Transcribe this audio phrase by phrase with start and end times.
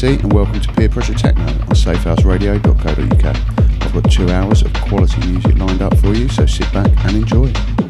[0.00, 3.82] And welcome to Peer Pressure Techno on safehouseradio.co.uk.
[3.82, 7.16] I've got two hours of quality music lined up for you, so sit back and
[7.16, 7.87] enjoy.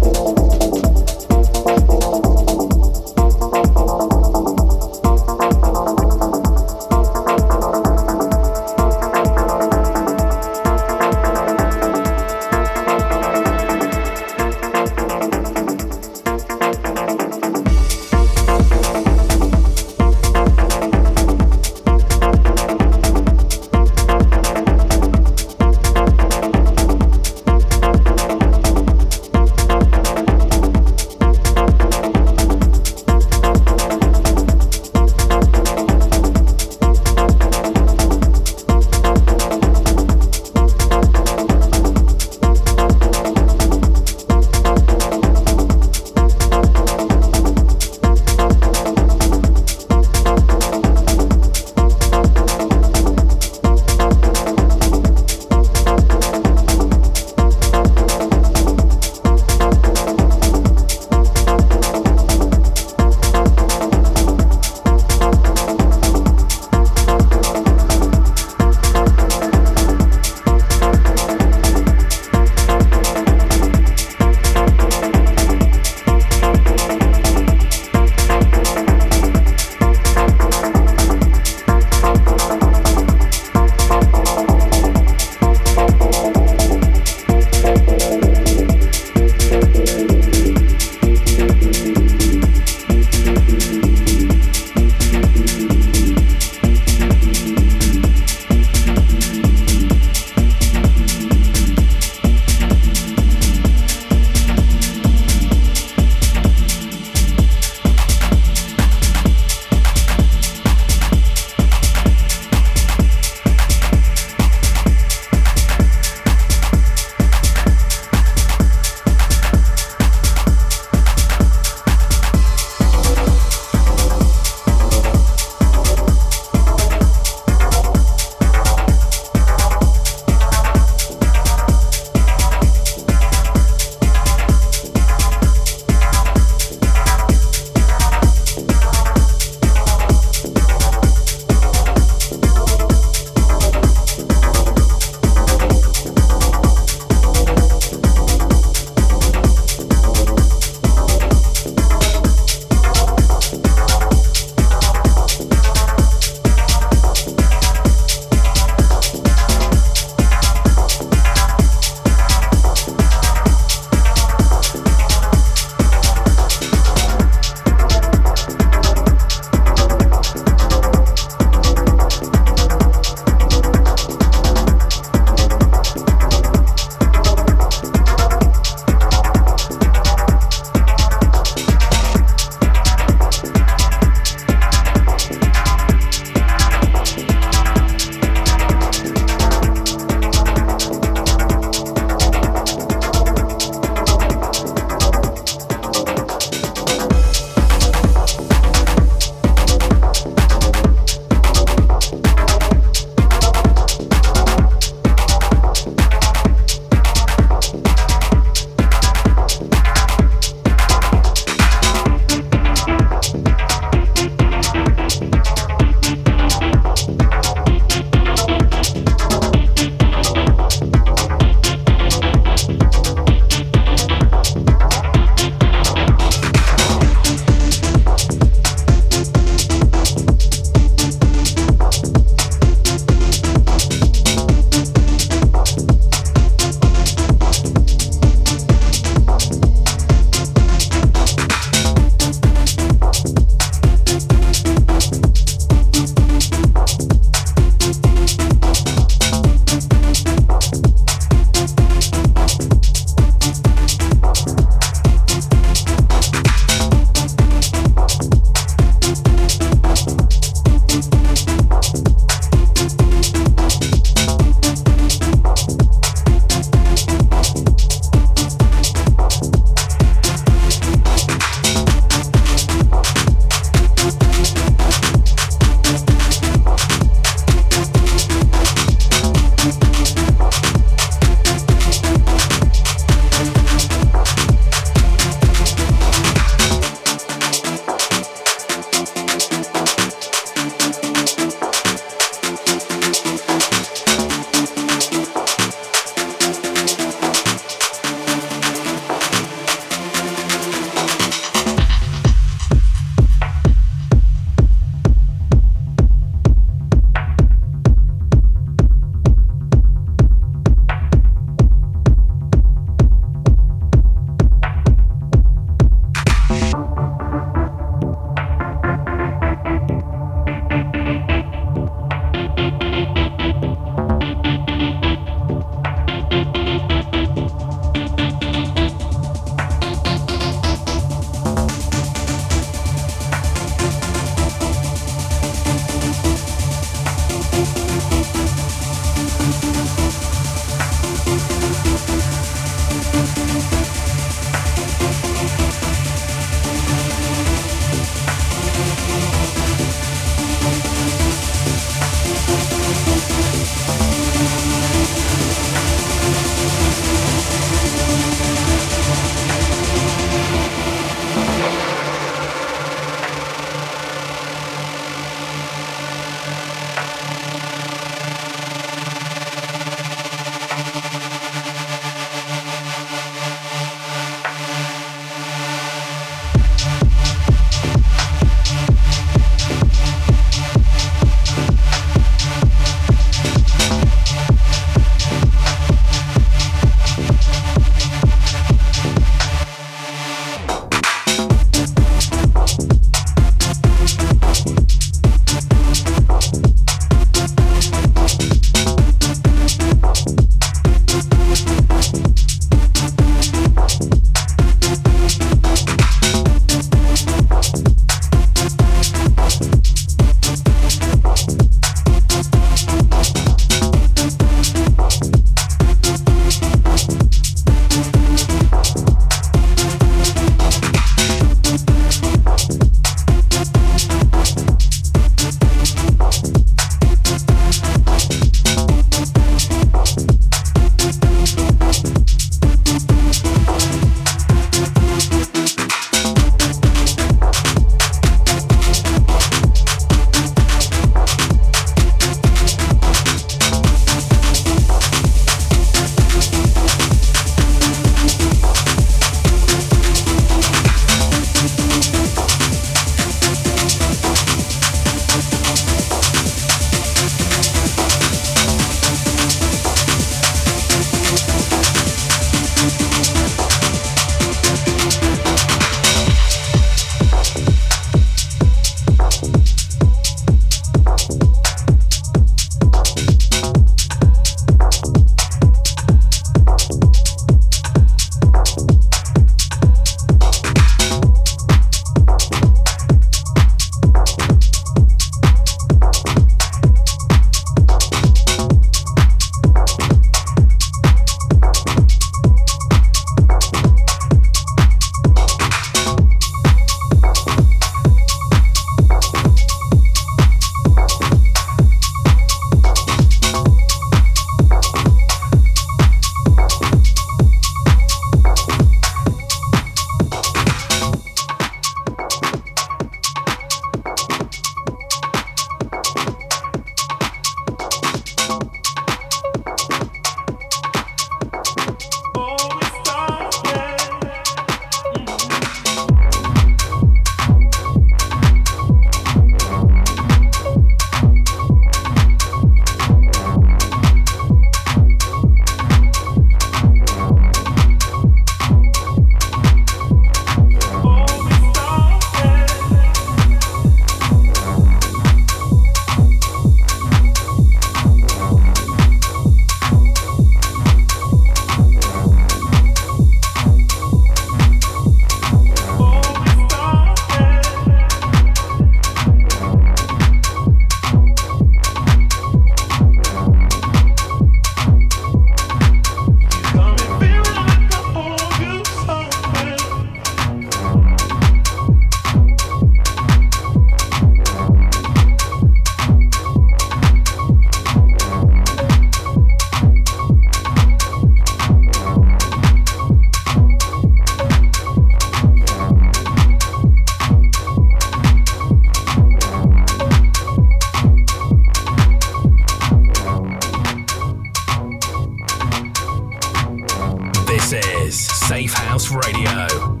[597.73, 600.00] Is Safe House Radio.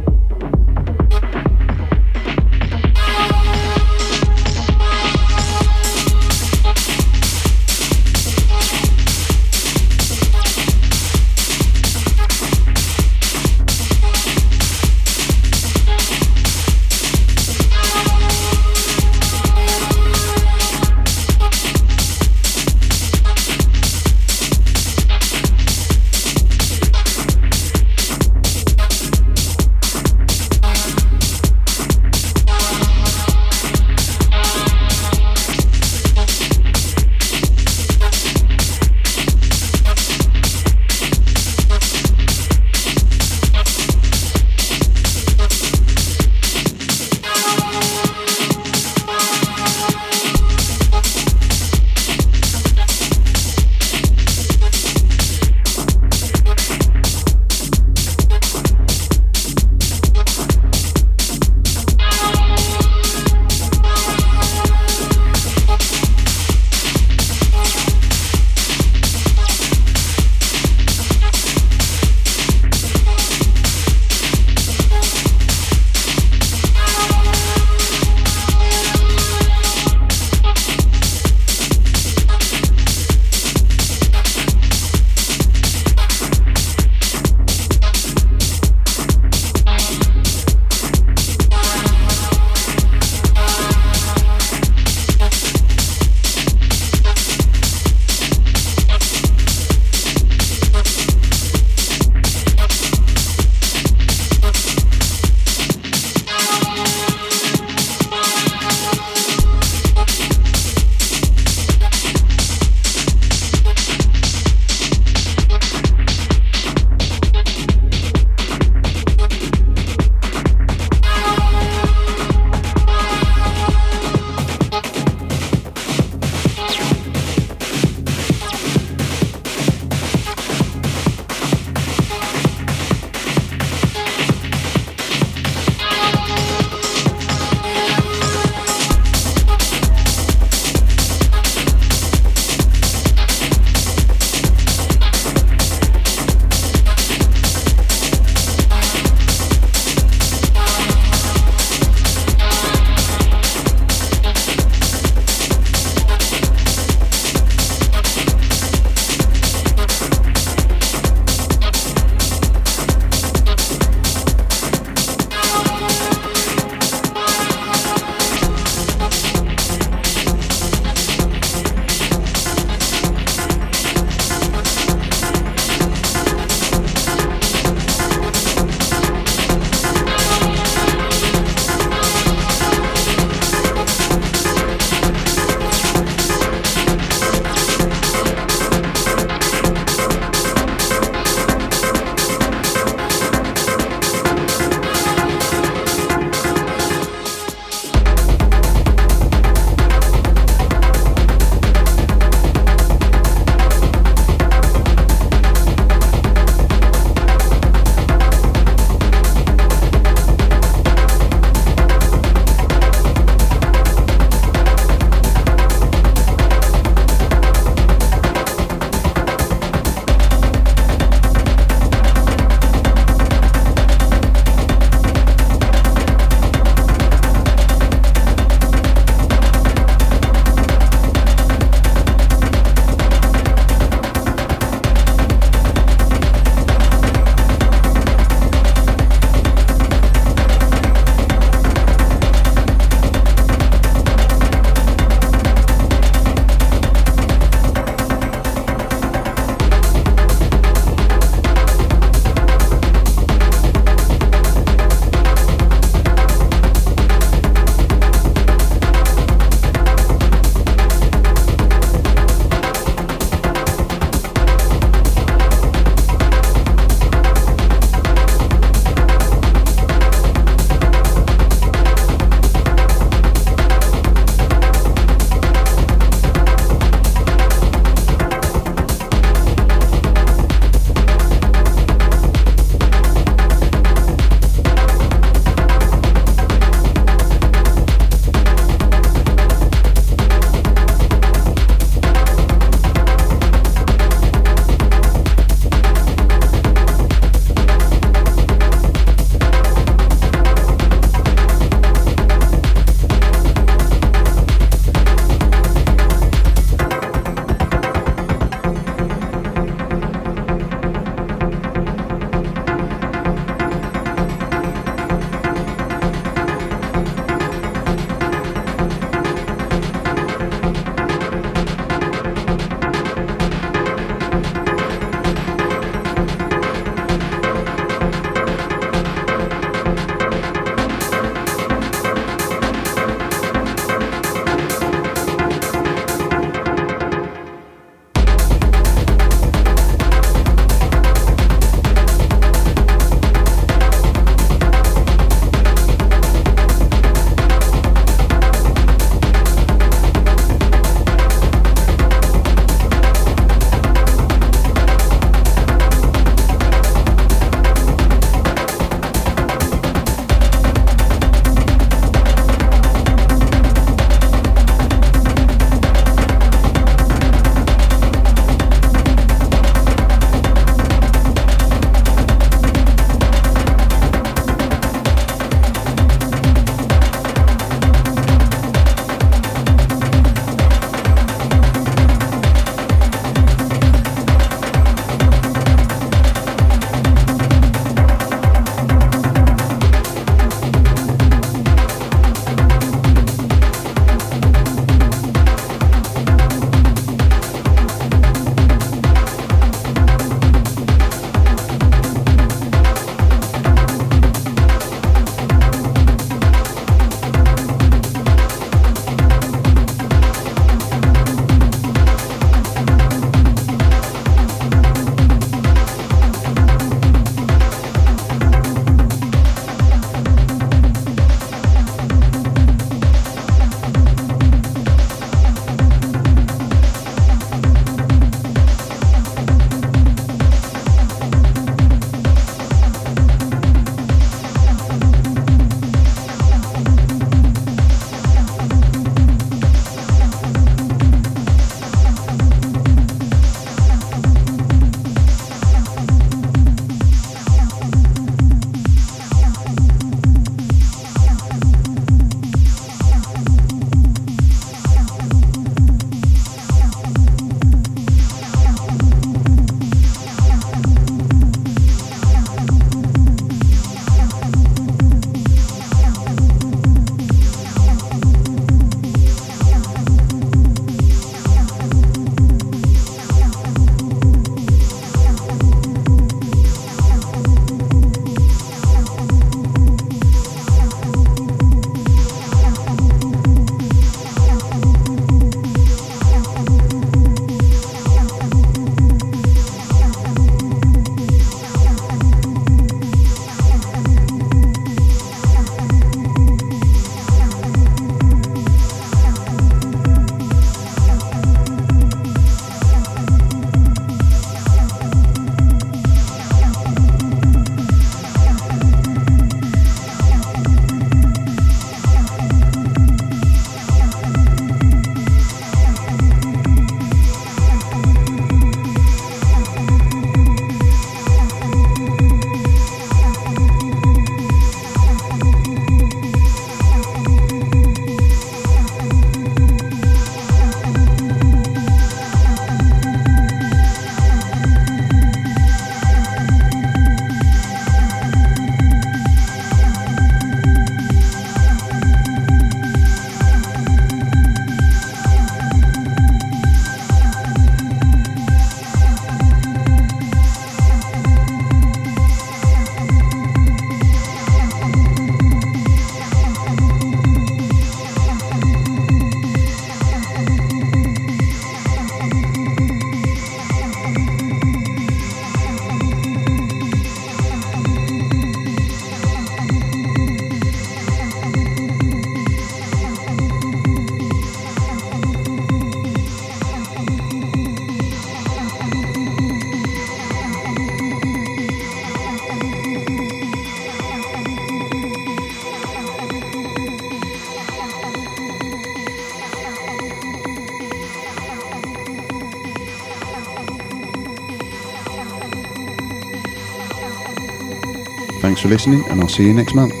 [598.71, 600.00] Listening, and I'll see you next month.